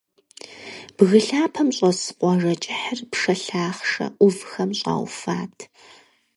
Бгы 0.95 1.19
лъапэм 1.27 1.69
щӀэс 1.75 2.01
къуажэ 2.19 2.53
кӀыхьыр 2.63 2.99
пшэ 3.11 3.33
лъахъшэ 3.45 4.05
Ӏувхэм 4.17 4.71
щӀауфат. 4.79 5.55